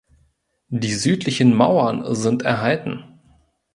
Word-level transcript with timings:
Die 0.69 0.95
südlichen 0.95 1.55
Mauern 1.55 2.15
sind 2.15 2.41
erhalten. 2.41 3.03